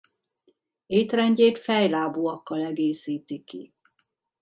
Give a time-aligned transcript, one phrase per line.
[0.89, 3.73] Étrendjét fejlábúakkal egészíti ki.